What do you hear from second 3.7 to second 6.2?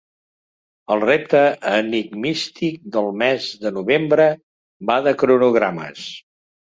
novembre va de cronogrames.